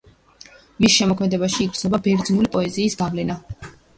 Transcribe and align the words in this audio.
მის 0.83 0.93
შემოქმედებაში 1.01 1.59
იგრძნობა 1.65 2.01
ბერძნული 2.09 2.51
პოეზიის 2.57 2.89
დიდი 2.97 3.03
გავლენა. 3.05 3.37